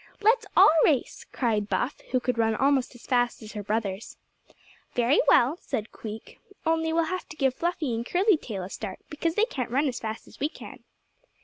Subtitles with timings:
[0.19, 4.17] "Let's all race," cried Buff, who could run almost as fast as her brothers.
[4.95, 8.97] "Very well," said Queek; "only we'll have to give Fluffy and Curly Tail a start,
[9.11, 10.83] because they can't run as fast as we can."